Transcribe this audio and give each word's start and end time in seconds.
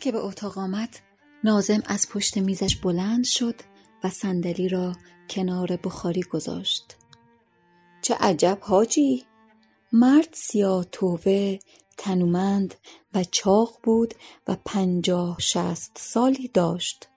که 0.00 0.12
به 0.12 0.18
اتاق 0.18 0.58
آمد 0.58 0.96
نازم 1.44 1.82
از 1.86 2.08
پشت 2.08 2.38
میزش 2.38 2.76
بلند 2.76 3.24
شد 3.24 3.54
و 4.04 4.10
صندلی 4.10 4.68
را 4.68 4.92
کنار 5.30 5.76
بخاری 5.76 6.22
گذاشت. 6.22 6.96
چه 8.02 8.14
عجب 8.14 8.58
حاجی! 8.60 9.24
مرد 9.92 10.28
سیاه 10.32 10.84
توبه 10.84 11.58
تنومند 11.96 12.74
و 13.14 13.24
چاق 13.24 13.78
بود 13.82 14.14
و 14.48 14.56
پنجاه 14.64 15.38
شست 15.38 15.92
سالی 15.98 16.48
داشت. 16.48 17.08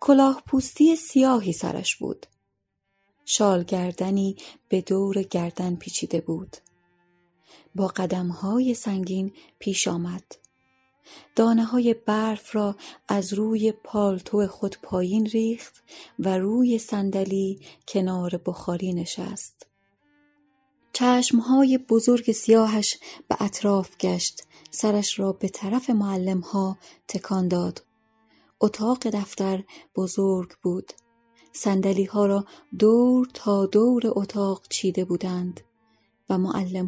کلاه 0.00 0.42
پوستی 0.46 0.96
سیاهی 0.96 1.52
سرش 1.52 1.96
بود. 1.96 2.26
شالگردنی 3.24 4.36
به 4.68 4.80
دور 4.80 5.22
گردن 5.22 5.76
پیچیده 5.76 6.20
بود. 6.20 6.56
با 7.74 7.86
قدمهای 7.86 8.74
سنگین 8.74 9.32
پیش 9.58 9.88
آمد. 9.88 10.43
دانه 11.36 11.64
های 11.64 11.94
برف 11.94 12.56
را 12.56 12.76
از 13.08 13.32
روی 13.32 13.72
پالتو 13.72 14.46
خود 14.46 14.76
پایین 14.82 15.26
ریخت 15.26 15.82
و 16.18 16.38
روی 16.38 16.78
صندلی 16.78 17.60
کنار 17.88 18.40
بخاری 18.46 18.92
نشست. 18.92 19.66
چشمهای 20.92 21.78
بزرگ 21.78 22.32
سیاهش 22.32 22.98
به 23.28 23.36
اطراف 23.40 23.96
گشت 23.96 24.42
سرش 24.70 25.18
را 25.18 25.32
به 25.32 25.48
طرف 25.48 25.90
ها 26.52 26.78
تکان 27.08 27.48
داد. 27.48 27.84
اتاق 28.60 29.06
دفتر 29.10 29.64
بزرگ 29.96 30.52
بود. 30.62 30.92
سندلی 31.52 32.04
ها 32.04 32.26
را 32.26 32.44
دور 32.78 33.28
تا 33.34 33.66
دور 33.66 34.02
اتاق 34.06 34.62
چیده 34.68 35.04
بودند. 35.04 35.60
و 36.30 36.38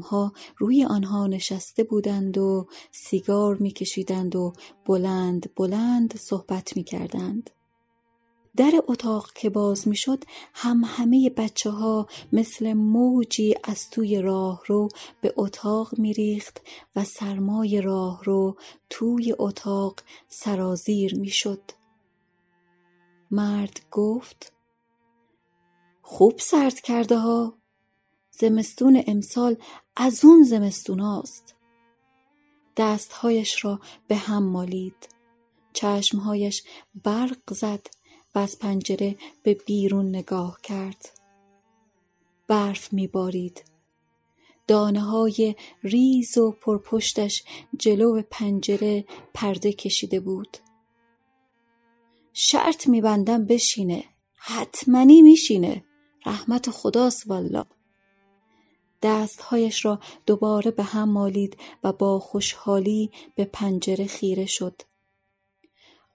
ها 0.02 0.32
روی 0.58 0.84
آنها 0.84 1.26
نشسته 1.26 1.84
بودند 1.84 2.38
و 2.38 2.66
سیگار 2.90 3.56
میکشیدند 3.56 4.36
و 4.36 4.52
بلند 4.86 5.54
بلند 5.56 6.16
صحبت 6.16 6.76
می‌کردند 6.76 7.50
در 8.56 8.72
اتاق 8.88 9.32
که 9.32 9.50
باز 9.50 9.88
می‌شد 9.88 10.24
هم 10.54 10.82
همه 10.86 11.30
بچه 11.30 11.70
ها 11.70 12.06
مثل 12.32 12.72
موجی 12.72 13.54
از 13.64 13.90
توی 13.90 14.20
راه 14.22 14.62
رو 14.66 14.88
به 15.20 15.34
اتاق 15.36 15.98
میریخت 15.98 16.60
و 16.96 17.04
سرمای 17.04 17.80
راه 17.80 18.24
رو 18.24 18.56
توی 18.90 19.34
اتاق 19.38 20.00
سرازیر 20.28 21.18
می‌شد. 21.18 21.62
مرد 23.30 23.80
گفت 23.90 24.52
خوب 26.02 26.38
سرد 26.38 26.80
کرده 26.80 27.16
ها 27.16 27.54
زمستون 28.38 29.02
امسال 29.06 29.56
از 29.96 30.24
اون 30.24 30.42
زمستون 30.42 31.00
هاست. 31.00 31.54
دستهایش 32.76 33.64
را 33.64 33.80
به 34.08 34.16
هم 34.16 34.42
مالید. 34.42 35.08
چشمهایش 35.72 36.62
برق 37.04 37.52
زد 37.54 37.86
و 38.34 38.38
از 38.38 38.58
پنجره 38.58 39.16
به 39.42 39.54
بیرون 39.54 40.08
نگاه 40.08 40.60
کرد. 40.62 41.18
برف 42.46 42.92
میبارید. 42.92 43.64
دانه 44.66 45.00
های 45.00 45.54
ریز 45.82 46.38
و 46.38 46.50
پرپشتش 46.50 47.44
جلو 47.78 48.22
پنجره 48.30 49.04
پرده 49.34 49.72
کشیده 49.72 50.20
بود. 50.20 50.56
شرط 52.32 52.88
میبندم 52.88 53.44
بشینه. 53.44 54.04
حتمنی 54.36 55.22
میشینه. 55.22 55.84
رحمت 56.26 56.70
خداست 56.70 57.22
والا 57.26 57.64
دستهایش 59.06 59.84
را 59.84 60.00
دوباره 60.26 60.70
به 60.70 60.82
هم 60.82 61.08
مالید 61.08 61.56
و 61.84 61.92
با 61.92 62.18
خوشحالی 62.18 63.10
به 63.34 63.44
پنجره 63.44 64.06
خیره 64.06 64.46
شد. 64.46 64.82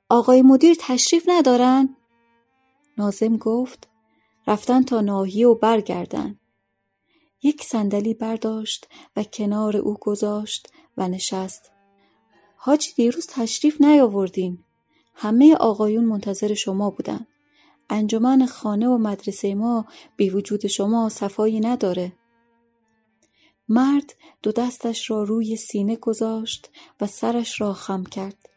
آقای 0.09 0.41
مدیر 0.41 0.75
تشریف 0.79 1.23
ندارن؟ 1.27 1.95
نازم 2.97 3.37
گفت. 3.37 3.87
رفتن 4.47 4.83
تا 4.83 5.01
ناحیه 5.01 5.47
و 5.47 5.55
برگردن. 5.55 6.39
یک 7.43 7.63
صندلی 7.63 8.13
برداشت 8.13 8.87
و 9.15 9.23
کنار 9.23 9.77
او 9.77 9.97
گذاشت 10.01 10.73
و 10.97 11.07
نشست. 11.07 11.71
حاجی 12.55 12.91
دیروز 12.95 13.27
تشریف 13.27 13.81
نیاوردین. 13.81 14.63
همه 15.15 15.55
آقایون 15.55 16.05
منتظر 16.05 16.53
شما 16.53 16.89
بودن. 16.89 17.27
انجمن 17.89 18.45
خانه 18.45 18.87
و 18.87 18.97
مدرسه 18.97 19.55
ما 19.55 19.85
بی 20.15 20.29
وجود 20.29 20.67
شما 20.67 21.09
صفایی 21.09 21.59
نداره. 21.59 22.13
مرد 23.71 24.15
دو 24.43 24.51
دستش 24.51 25.09
را 25.09 25.23
روی 25.23 25.55
سینه 25.55 25.95
گذاشت 25.95 26.69
و 27.01 27.07
سرش 27.07 27.61
را 27.61 27.73
خم 27.73 28.03
کرد. 28.03 28.49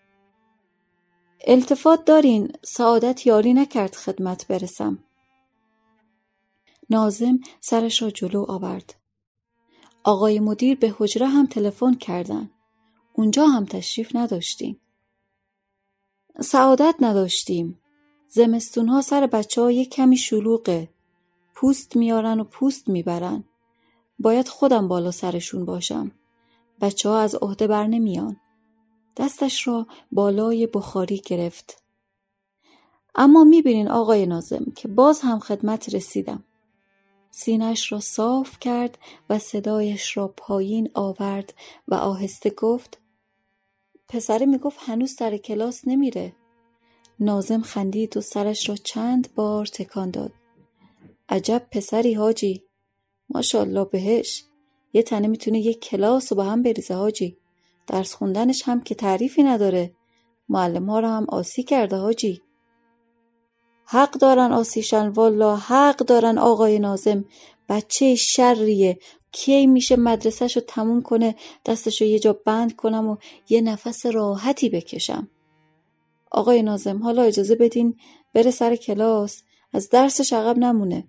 التفات 1.47 2.05
دارین 2.05 2.53
سعادت 2.63 3.27
یاری 3.27 3.55
نکرد 3.55 3.95
خدمت 3.95 4.47
برسم. 4.47 4.99
نازم 6.91 7.41
سرش 7.61 8.03
را 8.03 8.11
جلو 8.11 8.45
آورد. 8.49 8.95
آقای 10.05 10.41
مدیر 10.41 10.79
به 10.79 10.95
حجره 10.99 11.27
هم 11.27 11.47
تلفن 11.47 11.95
کردن 11.95 12.51
اونجا 13.13 13.47
هم 13.47 13.65
تشریف 13.65 14.17
نداشتیم. 14.17 14.81
سعادت 16.41 16.95
نداشتیم. 17.01 17.81
زمستون 18.29 18.89
ها 18.89 19.01
سر 19.01 19.27
بچه 19.27 19.63
ها 19.63 19.71
یک 19.71 19.91
کمی 19.91 20.17
شلوغه. 20.17 20.89
پوست 21.55 21.97
میارن 21.97 22.41
و 22.41 22.45
پوست 22.45 22.89
می‌برن. 22.89 23.45
باید 24.19 24.49
خودم 24.49 24.89
بالا 24.89 25.11
سرشون 25.11 25.65
باشم. 25.65 26.11
بچه 26.81 27.09
ها 27.09 27.19
از 27.19 27.35
عهده 27.35 27.67
بر 27.67 27.87
نمیان. 27.87 28.37
دستش 29.17 29.69
را 29.69 29.87
بالای 30.13 30.67
بخاری 30.67 31.19
گرفت. 31.19 31.83
اما 33.15 33.45
می‌بینین 33.45 33.89
آقای 33.89 34.27
نازم 34.27 34.73
که 34.77 34.89
باز 34.89 35.21
هم 35.21 35.39
خدمت 35.39 35.95
رسیدم. 35.95 36.45
سینش 37.31 37.93
را 37.93 38.01
صاف 38.01 38.59
کرد 38.59 38.99
و 39.31 39.39
صدایش 39.39 40.17
را 40.17 40.29
پایین 40.37 40.91
آورد 40.95 41.55
و 41.89 41.95
آهسته 41.95 42.51
گفت 42.51 43.01
پسره 44.09 44.47
می‌گفت 44.47 44.79
هنوز 44.83 45.13
سر 45.15 45.37
کلاس 45.37 45.81
نمیره. 45.87 46.33
نازم 47.21 47.63
خندید 47.63 48.17
و 48.17 48.21
سرش 48.21 48.69
را 48.69 48.77
چند 48.77 49.35
بار 49.35 49.67
تکان 49.67 50.11
داد. 50.11 50.33
عجب 51.29 51.67
پسری 51.71 52.15
حاجی. 52.15 52.64
ماشاءالله 53.35 53.85
بهش. 53.85 54.45
یه 54.93 55.03
تنه 55.03 55.29
می‌تونه 55.29 55.61
یک 55.61 55.81
کلاس 55.81 56.33
و 56.33 56.35
با 56.35 56.45
هم 56.45 56.63
بریزه 56.63 56.95
حاجی. 56.95 57.37
درس 57.87 58.15
خوندنش 58.15 58.63
هم 58.67 58.81
که 58.81 58.95
تعریفی 58.95 59.43
نداره. 59.43 59.95
معلم 60.49 60.91
ها 60.91 61.01
رو 61.01 61.09
هم 61.09 61.27
آسی 61.29 61.63
کرده 61.63 61.97
حاجی. 61.97 62.43
حق 63.87 64.11
دارن 64.11 64.53
آسیشن 64.53 65.09
والا 65.09 65.57
حق 65.57 65.97
دارن 65.97 66.39
آقای 66.39 66.79
نازم 66.79 67.25
بچه 67.69 68.15
شریه. 68.15 68.99
کی 69.33 69.67
میشه 69.67 69.97
مدرسهشو 69.97 70.61
تموم 70.61 71.03
کنه 71.03 71.35
دستشو 71.67 72.05
یه 72.05 72.19
جا 72.19 72.33
بند 72.33 72.77
کنم 72.77 73.09
و 73.09 73.17
یه 73.49 73.61
نفس 73.61 74.07
راحتی 74.07 74.69
بکشم؟ 74.69 75.29
آقای 76.31 76.63
نازم 76.63 77.03
حالا 77.03 77.23
اجازه 77.23 77.55
بدین 77.55 77.97
بره 78.35 78.51
سر 78.51 78.77
کلاس. 78.77 79.43
از 79.73 79.89
درسش 79.89 80.33
عقب 80.33 80.59
نمونه. 80.59 81.09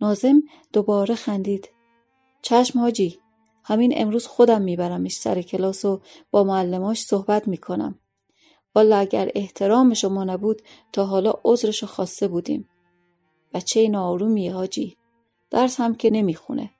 نازم 0.00 0.42
دوباره 0.72 1.14
خندید. 1.14 1.70
چشم 2.42 2.80
حاجی 2.80 3.18
همین 3.64 3.92
امروز 3.96 4.26
خودم 4.26 4.62
میبرمش 4.62 5.12
سر 5.12 5.42
کلاس 5.42 5.84
و 5.84 6.00
با 6.30 6.44
معلماش 6.44 7.02
صحبت 7.02 7.48
می‌کنم. 7.48 7.98
والا 8.74 8.96
اگر 8.96 9.30
احترام 9.34 9.94
شما 9.94 10.24
نبود 10.24 10.62
تا 10.92 11.04
حالا 11.04 11.32
عذرشو 11.44 11.86
خواسته 11.86 12.28
بودیم. 12.28 12.68
بچه 13.54 13.88
نارومیه 13.88 14.54
حاجی 14.54 14.96
درس 15.50 15.80
هم 15.80 15.94
که 15.94 16.10
نمی‌خونه. 16.10 16.70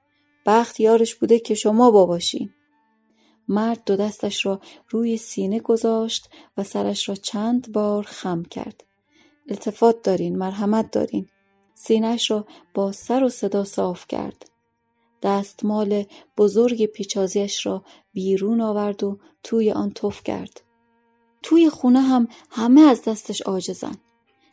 بخت 0.46 0.80
یارش 0.80 1.14
بوده 1.14 1.38
که 1.38 1.54
شما 1.54 1.90
باباشین. 1.90 2.50
مرد 3.48 3.82
دو 3.86 3.96
دستش 3.96 4.46
را 4.46 4.60
روی 4.88 5.16
سینه 5.16 5.60
گذاشت 5.60 6.30
و 6.56 6.64
سرش 6.64 7.08
را 7.08 7.14
چند 7.14 7.72
بار 7.72 8.02
خم 8.02 8.42
کرد. 8.42 8.84
التفات 9.48 10.02
دارین 10.02 10.38
مرحمت 10.38 10.90
دارین. 10.90 11.28
سینهش 11.78 12.30
را 12.30 12.46
با 12.74 12.92
سر 12.92 13.24
و 13.24 13.28
صدا 13.28 13.64
صاف 13.64 14.06
کرد. 14.08 14.50
دستمال 15.22 16.04
بزرگ 16.36 16.86
پیچازیش 16.86 17.66
را 17.66 17.84
بیرون 18.12 18.60
آورد 18.60 19.04
و 19.04 19.18
توی 19.42 19.72
آن 19.72 19.90
تف 19.90 20.22
کرد. 20.22 20.60
توی 21.42 21.70
خونه 21.70 22.00
هم 22.00 22.28
همه 22.50 22.80
از 22.80 23.02
دستش 23.02 23.42
آجزن 23.42 23.96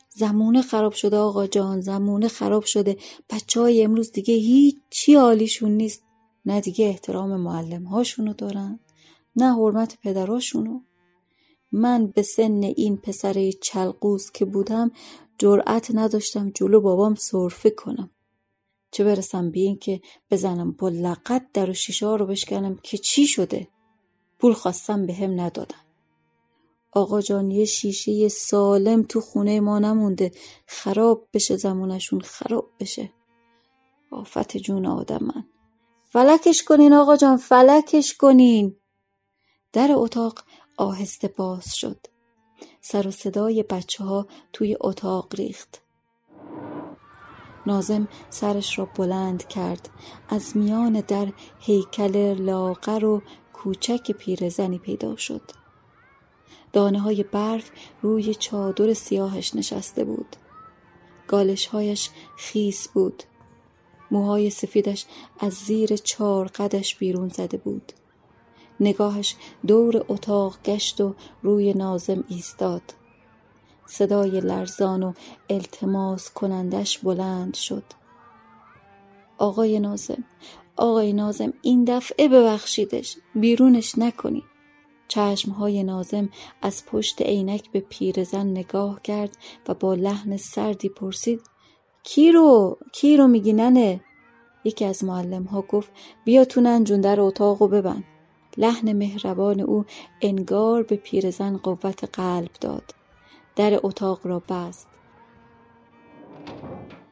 زمونه 0.08 0.62
خراب 0.62 0.92
شده 0.92 1.16
آقا 1.16 1.46
جان 1.46 1.80
زمونه 1.80 2.28
خراب 2.28 2.64
شده. 2.64 2.96
بچه 3.30 3.60
های 3.60 3.82
امروز 3.82 4.12
دیگه 4.12 4.34
هیچی 4.34 5.14
حالیشون 5.14 5.70
نیست. 5.70 6.02
نه 6.46 6.60
دیگه 6.60 6.86
احترام 6.86 7.36
معلم 7.36 7.84
هاشونو 7.84 8.32
دارن 8.32 8.80
نه 9.36 9.54
حرمت 9.54 9.98
پدراشونو. 10.02 10.80
من 11.72 12.06
به 12.06 12.22
سن 12.22 12.62
این 12.62 12.96
پسر 12.96 13.50
چلقوز 13.62 14.30
که 14.30 14.44
بودم 14.44 14.90
جرأت 15.38 15.90
نداشتم 15.94 16.50
جلو 16.50 16.80
بابام 16.80 17.14
صرفه 17.14 17.70
کنم. 17.70 18.10
چه 18.90 19.04
برسم 19.04 19.50
به 19.50 19.60
این 19.60 19.78
که 19.78 20.00
بزنم 20.30 20.72
با 20.72 20.88
لقت 20.88 21.52
در 21.52 21.70
و 21.70 21.74
شیشه 21.74 22.06
رو 22.06 22.26
بشکنم 22.26 22.76
که 22.82 22.98
چی 22.98 23.26
شده؟ 23.26 23.68
پول 24.38 24.52
خواستم 24.52 25.06
به 25.06 25.14
هم 25.14 25.40
ندادن. 25.40 25.78
آقا 26.92 27.20
جان 27.20 27.50
یه 27.50 27.64
شیشه 27.64 28.28
سالم 28.28 29.02
تو 29.02 29.20
خونه 29.20 29.60
ما 29.60 29.78
نمونده. 29.78 30.32
خراب 30.66 31.28
بشه 31.32 31.56
زمونشون 31.56 32.20
خراب 32.20 32.70
بشه. 32.80 33.12
آفت 34.10 34.56
جون 34.56 34.86
آدم 34.86 35.24
من. 35.24 35.44
فلکش 36.04 36.64
کنین 36.64 36.92
آقا 36.92 37.16
جان 37.16 37.36
فلکش 37.36 38.16
کنین. 38.16 38.76
در 39.72 39.90
اتاق 39.92 40.44
آهسته 40.76 41.28
باز 41.28 41.74
شد. 41.74 42.06
سر 42.88 43.08
و 43.08 43.10
صدای 43.10 43.62
بچه 43.62 44.04
ها 44.04 44.26
توی 44.52 44.76
اتاق 44.80 45.34
ریخت. 45.34 45.82
نازم 47.66 48.08
سرش 48.30 48.78
را 48.78 48.84
بلند 48.84 49.48
کرد. 49.48 49.88
از 50.28 50.56
میان 50.56 50.92
در 50.92 51.32
هیکل 51.58 52.34
لاغر 52.34 53.04
و 53.04 53.22
کوچک 53.52 54.12
پیرزنی 54.12 54.78
پیدا 54.78 55.16
شد. 55.16 55.42
دانه 56.72 57.00
های 57.00 57.22
برف 57.22 57.70
روی 58.02 58.34
چادر 58.34 58.94
سیاهش 58.94 59.54
نشسته 59.54 60.04
بود. 60.04 60.36
گالشهایش 61.28 62.10
خیس 62.36 62.88
بود. 62.88 63.22
موهای 64.10 64.50
سفیدش 64.50 65.06
از 65.40 65.52
زیر 65.52 65.96
چار 65.96 66.46
قدش 66.46 66.96
بیرون 66.96 67.28
زده 67.28 67.56
بود. 67.56 67.92
نگاهش 68.80 69.36
دور 69.66 70.04
اتاق 70.08 70.56
گشت 70.64 71.00
و 71.00 71.14
روی 71.42 71.72
نازم 71.72 72.24
ایستاد. 72.28 72.82
صدای 73.86 74.40
لرزان 74.40 75.02
و 75.02 75.12
التماس 75.50 76.30
کنندش 76.30 76.98
بلند 76.98 77.54
شد. 77.54 77.84
آقای 79.38 79.80
نازم 79.80 80.24
آقای 80.76 81.12
نازم 81.12 81.52
این 81.62 81.84
دفعه 81.84 82.28
ببخشیدش. 82.28 83.16
بیرونش 83.34 83.98
نکنی. 83.98 84.42
چشمهای 85.08 85.82
نازم 85.82 86.28
از 86.62 86.86
پشت 86.86 87.22
عینک 87.22 87.70
به 87.70 87.80
پیرزن 87.80 88.46
نگاه 88.46 89.02
کرد 89.02 89.36
و 89.68 89.74
با 89.74 89.94
لحن 89.94 90.36
سردی 90.36 90.88
پرسید 90.88 91.40
کی 92.02 92.32
رو؟ 92.32 92.78
کی 92.92 93.16
رو 93.16 93.26
میگی 93.26 93.52
ننه؟ 93.52 94.00
یکی 94.64 94.84
از 94.84 95.04
معلم 95.04 95.44
ها 95.44 95.62
گفت 95.62 95.90
بیا 96.24 96.44
تو 96.44 96.60
ننجون 96.60 97.00
در 97.00 97.20
اتاق 97.20 97.70
ببند. 97.70 98.04
لحن 98.58 98.92
مهربان 98.92 99.60
او 99.60 99.84
انگار 100.20 100.82
به 100.82 100.96
پیرزن 100.96 101.56
قوت 101.56 102.18
قلب 102.18 102.50
داد. 102.60 102.94
در 103.56 103.80
اتاق 103.82 104.26
را 104.26 104.42
بست. 104.48 104.88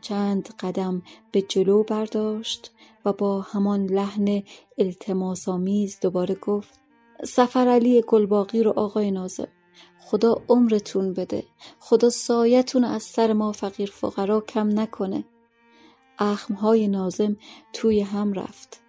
چند 0.01 0.49
قدم 0.61 1.03
به 1.33 1.43
جلو 1.43 1.83
برداشت 1.83 2.73
و 3.05 3.13
با 3.13 3.41
همان 3.41 3.87
لحن 3.87 4.43
التماسآمیز 4.79 5.99
دوباره 6.01 6.35
گفت 6.35 6.81
سفر 7.25 7.69
علی 7.69 8.03
گلباقی 8.07 8.63
رو 8.63 8.73
آقای 8.77 9.11
نازم 9.11 9.49
خدا 10.01 10.43
عمرتون 10.49 11.13
بده. 11.13 11.45
خدا 11.79 12.11
سایتون 12.11 12.85
از 12.85 13.03
سر 13.03 13.33
ما 13.33 13.53
فقیر 13.53 13.91
فقرا 13.91 14.41
کم 14.41 14.81
نکنه. 14.81 15.25
اخمهای 16.19 16.89
نازم 16.89 17.37
توی 17.73 18.01
هم 18.01 18.33
رفت. 18.33 18.84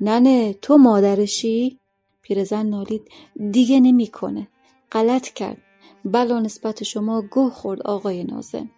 ننه 0.00 0.52
تو 0.52 0.76
مادرشی؟ 0.76 1.78
پیرزن 2.22 2.66
نالید 2.66 3.02
دیگه 3.50 3.80
نمی‌کنه. 3.80 4.48
غلط 4.92 5.28
کرد. 5.28 5.58
بلا 6.04 6.40
نسبت 6.40 6.82
شما 6.82 7.22
گوه 7.22 7.50
خورد 7.52 7.82
آقای 7.82 8.24
نازم. 8.24 8.70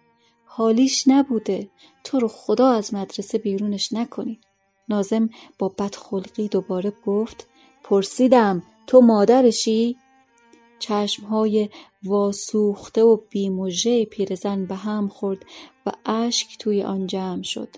حالیش 0.45 1.07
نبوده. 1.07 1.69
تو 2.03 2.19
رو 2.19 2.27
خدا 2.27 2.71
از 2.71 2.93
مدرسه 2.93 3.37
بیرونش 3.37 3.93
نکنی. 3.93 4.39
نازم 4.89 5.29
با 5.59 5.69
بدخلقی 5.69 6.47
دوباره 6.47 6.93
گفت 7.05 7.47
پرسیدم 7.83 8.63
تو 8.87 9.01
مادرشی؟ 9.01 9.97
چشمهای 10.79 11.69
واسوخته 12.03 13.03
و 13.03 13.17
بیموژه 13.29 14.05
پیرزن 14.05 14.65
به 14.65 14.75
هم 14.75 15.07
خورد 15.07 15.45
و 15.85 15.91
اشک 16.05 16.57
توی 16.57 16.83
آن 16.83 17.07
جمع 17.07 17.43
شد. 17.43 17.69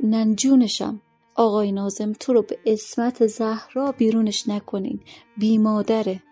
ننجونشم. 0.00 1.00
آقای 1.34 1.72
نازم 1.72 2.12
تو 2.12 2.32
رو 2.32 2.42
به 2.42 2.58
اسمت 2.66 3.26
زهرا 3.26 3.92
بیرونش 3.92 4.48
نکنین. 4.48 5.00
بی 5.36 5.58
مادره. 5.58 6.22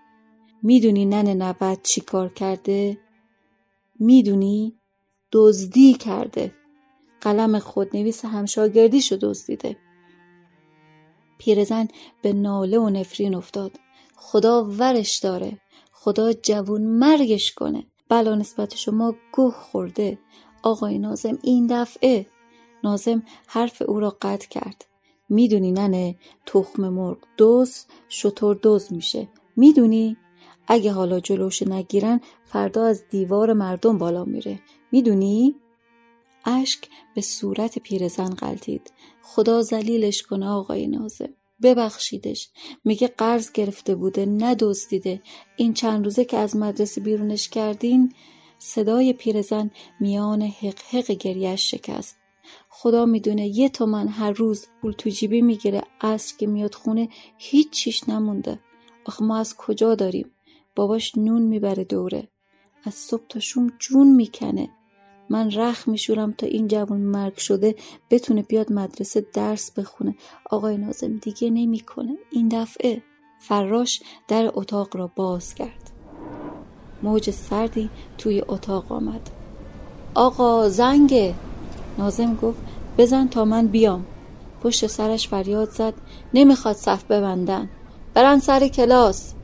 می‌دونی 0.63 1.05
ننه 1.05 1.35
نوت 1.35 1.83
چی 1.83 2.01
کار 2.01 2.29
کرده؟ 2.29 2.99
می‌دونی؟ 4.01 4.75
دزدی 5.33 5.95
کرده. 5.95 6.55
قلم 7.21 7.59
خودنویس 7.59 8.25
همشاگردیشو 8.25 9.17
دزدیده. 9.21 9.77
پیرزن 11.39 11.89
به 12.23 12.33
ناله 12.33 12.79
و 12.79 12.91
نفرین 12.91 13.35
افتاد. 13.35 13.73
خدا 14.17 14.65
ورش 14.65 15.19
داره. 15.19 15.59
خدا 15.93 16.33
جوون 16.33 16.83
مرگش 16.83 17.55
کنه. 17.55 17.87
بلا 18.09 18.35
نسبت 18.35 18.77
شما 18.77 19.15
گوه 19.33 19.55
خورده. 19.55 20.19
آقای 20.63 20.99
نازم 20.99 21.39
این 21.43 21.67
دفعه. 21.67 22.27
نازم 22.85 23.23
حرف 23.47 23.83
او 23.83 24.01
را 24.01 24.17
قطع 24.23 24.49
کرد. 24.49 24.85
می‌دونی 25.33 25.73
ننه 25.73 26.17
تخم 26.47 26.89
مرغ 26.89 27.19
دوز 27.37 27.85
شطور 28.09 28.57
دوز 28.57 28.93
میشه. 28.93 29.29
می‌دونی؟ 29.57 30.17
اگه 30.69 30.93
حالا 30.93 31.21
جلوش 31.21 31.63
نگیرن 31.63 32.21
فردا 32.45 32.85
از 32.85 33.05
دیوار 33.11 33.53
مردم 33.53 33.99
بالا 33.99 34.25
میره. 34.25 34.61
می‌دونی؟ 34.93 35.55
اشک 36.45 36.89
به 37.15 37.21
صورت 37.21 37.79
پیرزن 37.79 38.31
غلطید. 38.31 38.93
خدا 39.23 39.63
زلیلش 39.63 40.23
کنه 40.23 40.49
آقای 40.49 40.87
نازم 40.87 41.29
ببخشیدش. 41.63 42.51
میگه 42.85 43.09
قرض 43.09 43.53
گرفته 43.53 43.95
بوده 43.95 44.27
ندزدیده 44.27 45.23
این 45.57 45.75
چند 45.75 46.05
روزه 46.05 46.25
که 46.25 46.37
از 46.37 46.57
مدرسه 46.57 47.01
بیرونش 47.01 47.49
کردین 47.49 48.15
صدای 48.59 49.13
پیرزن 49.13 49.71
میان 50.01 50.43
حق 50.43 50.79
حق 50.91 51.11
گریش 51.11 51.71
شکست. 51.71 52.22
خدا 52.69 53.07
می‌دونه 53.07 53.47
یه 53.47 53.69
تومن 53.69 54.09
هر 54.09 54.31
روز 54.31 54.67
پول 54.81 54.93
تو 54.93 55.11
جیبی 55.11 55.43
می‌گیره 55.43 55.83
از 56.01 56.37
که 56.37 56.47
میاد 56.47 56.75
خونه 56.75 57.09
هیچ 57.39 57.71
چیش 57.71 58.09
نمونده. 58.09 58.61
آخه 59.05 59.25
ما 59.25 59.37
از 59.39 59.57
کجا 59.57 59.95
داریم؟ 59.95 60.31
باباش 60.77 61.17
نون 61.17 61.43
می‌بره 61.43 61.85
دوره. 61.85 62.29
از 62.85 62.95
صبح 62.95 63.23
تا 63.29 63.41
شوم 63.41 63.73
جون 63.79 64.17
می‌کنه. 64.17 64.69
من 65.31 65.51
رخ 65.51 65.89
میشورم 65.89 66.33
تا 66.33 66.47
این 66.47 66.69
جوان 66.69 67.01
مرگ 67.01 67.37
شده 67.37 67.75
بتونه 68.11 68.43
بیاد 68.43 68.73
مدرسه 68.73 69.27
درس 69.33 69.71
بخونه. 69.71 70.15
آقای 70.51 70.79
نازم 70.79 71.17
دیگه 71.17 71.51
نمی‌کنه. 71.51 72.17
این 72.31 72.49
دفعه 72.49 73.03
فراش 73.41 74.03
در 74.29 74.51
اتاق 74.55 74.97
را 74.97 75.11
باز 75.17 75.55
کرد. 75.55 75.91
موج 77.03 77.31
سردی 77.31 77.91
توی 78.19 78.43
اتاق 78.49 78.93
آمد. 78.93 79.31
آقا 80.15 80.69
زنگه! 80.69 81.35
نازم 81.99 82.35
گفت 82.35 82.59
بزن 82.99 83.29
تا 83.29 83.45
من 83.45 83.67
بیام. 83.67 84.07
پشت 84.63 84.87
سرش 84.87 85.29
فریاد 85.29 85.71
زد 85.71 85.95
نمی‌خواد 86.35 86.77
صف 86.77 87.05
ببندن. 87.05 87.71
برن 88.15 88.39
سر 88.39 88.69
کلاس. 88.69 89.35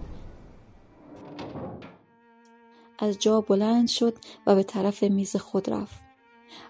از 2.99 3.19
جا 3.19 3.41
بلند 3.41 3.89
شد 3.89 4.15
و 4.47 4.55
به 4.55 4.63
طرف 4.63 5.03
میز 5.03 5.37
خود 5.37 5.71
رفت. 5.71 6.01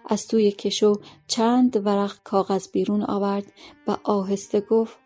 از 0.09 0.27
توی 0.27 0.51
کشو 0.51 0.99
چند 1.27 1.85
ورق 1.85 2.13
کاغذ 2.23 2.67
بیرون 2.67 3.03
آورد 3.03 3.45
و 3.87 3.97
آهسته 4.03 4.61
گفت 4.61 4.97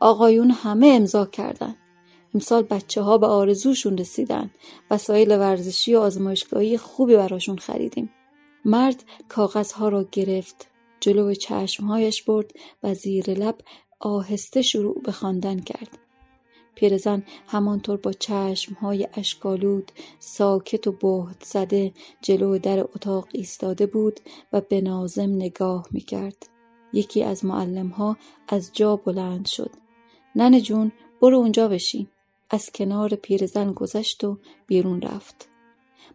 آقایون 0.00 0.50
همه 0.50 0.86
امضا 0.86 1.26
کردن. 1.26 1.76
امسال 2.34 2.62
بچه 2.62 3.02
ها 3.02 3.18
به 3.18 3.26
آرزوشون 3.26 3.98
رسیدن. 3.98 4.50
وسایل 4.90 5.30
ورزشی 5.30 5.94
و 5.94 5.98
آزمایشگاهی 5.98 6.78
خوبی 6.78 7.16
براشون 7.16 7.56
خریدیم. 7.56 8.10
مرد 8.68 9.04
کاغذها 9.28 9.88
را 9.88 10.08
گرفت 10.12 10.68
جلو 11.00 11.34
چشمهایش 11.34 12.22
برد 12.22 12.52
و 12.82 12.94
زیر 12.94 13.30
لب 13.30 13.58
آهسته 14.00 14.62
شروع 14.62 15.02
به 15.02 15.12
خواندن 15.12 15.60
کرد. 15.60 15.98
پیرزن 16.74 17.22
همانطور 17.46 17.96
با 17.96 18.12
چشمهای 18.12 19.08
اشکالود 19.14 19.92
ساکت 20.18 20.86
و 20.86 20.92
بهت 20.92 21.44
زده 21.44 21.92
جلو 22.22 22.58
در 22.58 22.80
اتاق 22.80 23.28
ایستاده 23.32 23.86
بود 23.86 24.20
و 24.52 24.60
به 24.60 24.80
نازم 24.80 25.30
نگاه 25.34 25.86
می‌کرد. 25.90 26.48
یکی 26.92 27.22
از 27.22 27.44
معلمها 27.44 28.16
از 28.48 28.70
جا 28.72 28.96
بلند 28.96 29.46
شد. 29.46 29.70
ننه 30.36 30.60
جون 30.60 30.92
برو 31.22 31.36
اونجا 31.36 31.68
بشین. 31.68 32.08
از 32.50 32.70
کنار 32.74 33.14
پیرزن 33.14 33.72
گذشت 33.72 34.24
و 34.24 34.38
بیرون 34.66 35.02
رفت. 35.02 35.48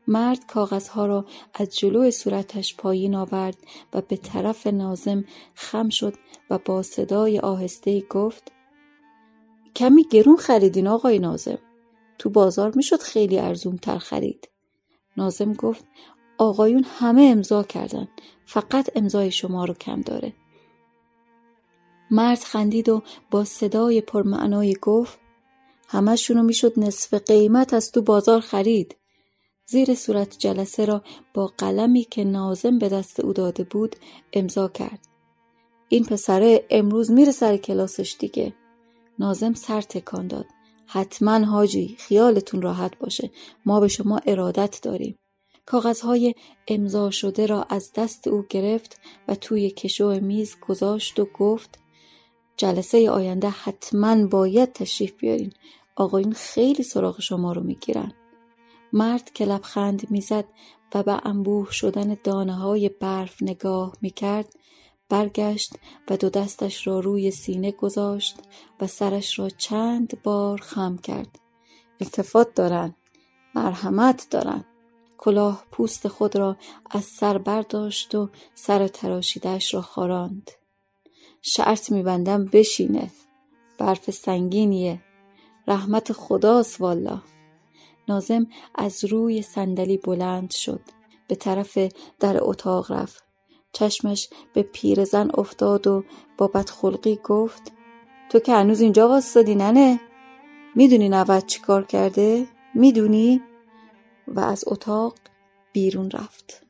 مرد 0.08 0.46
کاغذها 0.48 1.06
را 1.06 1.26
از 1.54 1.76
جلو 1.76 2.12
صورتش 2.12 2.76
پایین 2.76 3.16
آورد 3.16 3.58
و 3.94 4.02
به 4.02 4.18
طرف 4.18 4.68
نازم 4.68 5.24
خم 5.54 5.90
شد 5.90 6.14
و 6.50 6.58
با 6.58 6.84
صدای 6.84 7.40
آهسته 7.40 8.02
گفت 8.02 8.52
کمی 9.76 10.04
گرون 10.04 10.38
خریدین 10.38 10.88
آقای 10.88 11.20
نازم 11.20 11.60
تو 12.18 12.30
بازار 12.30 12.72
می‌شد 12.76 13.02
خیلی 13.02 13.40
ارزون 13.40 13.78
تر 13.78 13.98
خرید. 13.98 14.50
نازم 15.18 15.54
گفت 15.54 15.86
آقایون 16.38 16.84
همه 16.84 17.22
امضا 17.22 17.64
کردن. 17.64 18.08
فقط 18.46 18.90
امضای 18.96 19.32
شما 19.32 19.66
رو 19.66 19.74
کم 19.74 20.02
داره. 20.02 20.34
مرد 22.12 22.40
خندید 22.40 22.90
و 22.90 23.02
با 23.32 23.44
صدای 23.44 24.02
پرمعنای 24.02 24.76
گفت 24.82 25.20
همشونو 25.88 26.44
می‌شد 26.44 26.74
نصف 26.78 27.14
قیمت 27.14 27.74
از 27.74 27.92
تو 27.92 28.02
بازار 28.02 28.40
خرید. 28.40 28.96
زیر 29.66 29.96
صورت 29.96 30.38
جلسه 30.38 30.86
را 30.86 31.04
با 31.34 31.52
قلمی 31.58 32.04
که 32.04 32.24
نازم 32.24 32.80
به 32.80 32.90
دست 32.90 33.20
او 33.20 33.34
داده 33.34 33.64
بود 33.64 33.96
امضا 34.34 34.68
کرد. 34.68 35.00
این 35.90 36.04
پسره 36.04 36.66
امروز 36.70 37.12
میره 37.12 37.32
سر 37.32 37.58
کلاسش 37.58 38.16
دیگه. 38.20 38.54
نازم 39.20 39.54
سر 39.54 39.82
تکان 39.82 40.28
داد. 40.28 40.46
حتما 40.86 41.46
حاجی 41.46 41.96
خیالتون 42.00 42.62
راحت 42.62 42.98
باشه. 43.00 43.32
ما 43.66 43.80
به 43.80 43.88
شما 43.88 44.22
ارادت 44.26 44.80
داریم. 44.82 45.16
کاغذهای 45.66 46.34
امضا 46.68 47.12
شده 47.12 47.46
را 47.46 47.64
از 47.64 47.92
دست 47.96 48.28
او 48.28 48.46
گرفت 48.50 49.00
و 49.28 49.36
توی 49.36 49.70
کشو 49.70 50.20
میز 50.20 50.56
گذاشت 50.68 51.20
و 51.20 51.26
گفت 51.26 51.80
جلسه 52.58 53.10
آینده 53.10 53.50
حتما 53.50 54.28
باید 54.28 54.74
تشریف 54.74 55.14
بیارین. 55.14 55.54
آقایون 55.96 56.34
خیلی 56.34 56.84
سراغ 56.84 57.22
شما 57.22 57.52
رو 57.54 57.64
می‌گیرن. 57.64 58.14
مرد 58.94 59.34
که 59.34 59.46
لبخند 59.46 60.12
می‌زد 60.12 60.46
و 60.96 61.04
به 61.04 61.28
انبوه 61.28 61.72
شدن 61.72 62.18
دانه 62.24 62.54
های 62.54 62.90
برف 62.90 63.44
نگاه 63.44 63.94
می‌کرد 64.02 64.54
برگشت 65.10 65.74
و 66.10 66.18
دو 66.18 66.30
دستش 66.30 66.88
را 66.88 67.00
روی 67.00 67.32
سینه 67.32 67.72
گذاشت 67.72 68.40
و 68.82 68.88
سرش 68.88 69.40
را 69.40 69.50
چند 69.50 70.22
بار 70.24 70.62
خم 70.62 70.98
کرد. 70.98 71.40
التفات 72.02 72.54
دارن 72.56 72.96
مرحمت 73.56 74.28
دارن. 74.30 74.66
کلاه 75.18 75.66
پوست 75.72 76.08
خود 76.08 76.36
را 76.36 76.58
از 76.92 77.04
سر 77.04 77.38
برداشت 77.38 78.16
و 78.16 78.30
سر 78.56 78.88
تراشیدهش 78.88 79.74
را 79.74 79.82
خاراند. 79.82 80.52
شرط 81.42 81.92
میبندم 81.92 82.46
بشینه. 82.46 83.12
برف 83.78 84.12
سنگینیه. 84.12 85.02
رحمت 85.68 86.14
خداست 86.14 86.82
والا 86.82 87.22
نازم 88.08 88.48
از 88.76 89.06
روی 89.06 89.42
صندلی 89.42 89.98
بلند 89.98 90.52
شد. 90.52 90.82
به 91.28 91.36
طرف 91.36 91.78
در 92.20 92.38
اتاق 92.42 92.92
رفت. 92.92 93.24
چشمش 93.74 94.30
به 94.54 94.62
پیرزن 94.62 95.30
افتاد 95.34 95.88
و 95.88 96.04
با 96.38 96.48
بدخلقی 96.48 97.20
گفت 97.24 97.72
تو 98.30 98.40
که 98.40 98.54
هنوز 98.54 98.82
اینجا 98.82 99.10
واسدادی 99.10 99.56
ننه؟ 99.56 100.00
می‌دونی 100.76 101.10
نوت 101.10 101.46
چی 101.46 101.60
کار 101.60 101.86
کرده؟ 101.86 102.48
می‌دونی؟ 102.76 103.42
و 104.28 104.40
از 104.40 104.64
اتاق 104.68 105.16
بیرون 105.74 106.12
رفت. 106.12 106.66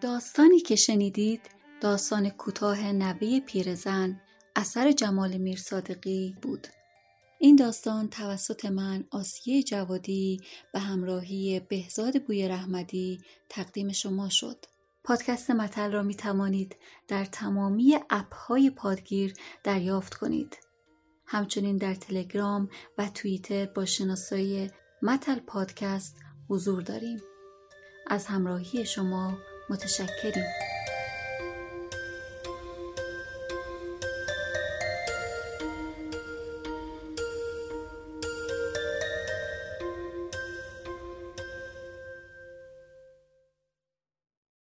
داستانی 0.00 0.60
که 0.60 0.76
شنیدید 0.76 1.40
داستان 1.80 2.30
کوتاه 2.30 2.92
نوه 2.92 3.40
پیرزن 3.40 4.20
اثر 4.56 4.92
جمال 4.92 5.36
میرصادقی 5.36 6.36
بود. 6.42 6.66
این 7.38 7.56
داستان 7.56 8.08
توسط 8.08 8.64
من 8.64 9.04
آسیه 9.10 9.62
جوادی 9.62 10.40
به 10.72 10.78
همراهی 10.78 11.60
بهزاد 11.60 12.22
بوی 12.22 12.48
رحمدی 12.48 13.20
تقدیم 13.48 13.92
شما 13.92 14.28
شد. 14.28 14.64
پادکست 15.04 15.50
متل 15.50 15.92
را 15.92 16.02
می 16.02 16.14
توانید 16.14 16.76
در 17.08 17.24
تمامی 17.24 17.98
اپ 18.10 18.34
های 18.34 18.70
پادگیر 18.70 19.34
دریافت 19.64 20.14
کنید. 20.14 20.56
همچنین 21.26 21.76
در 21.76 21.94
تلگرام 21.94 22.68
و 22.98 23.08
توییتر 23.08 23.66
با 23.66 23.84
شناسایی 23.84 24.70
متل 25.02 25.38
پادکست 25.38 26.16
حضور 26.48 26.82
داریم. 26.82 27.20
از 28.06 28.26
همراهی 28.26 28.86
شما 28.86 29.38
متشکریم. 29.68 30.65